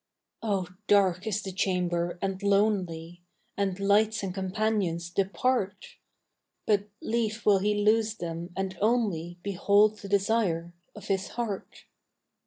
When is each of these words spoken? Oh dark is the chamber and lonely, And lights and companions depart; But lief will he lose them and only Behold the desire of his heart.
Oh 0.41 0.67
dark 0.87 1.27
is 1.27 1.43
the 1.43 1.51
chamber 1.51 2.17
and 2.23 2.41
lonely, 2.41 3.21
And 3.55 3.79
lights 3.79 4.23
and 4.23 4.33
companions 4.33 5.11
depart; 5.11 5.97
But 6.65 6.87
lief 7.03 7.45
will 7.45 7.59
he 7.59 7.75
lose 7.85 8.15
them 8.15 8.51
and 8.57 8.75
only 8.81 9.37
Behold 9.43 9.99
the 9.99 10.09
desire 10.09 10.73
of 10.95 11.05
his 11.05 11.27
heart. 11.27 11.85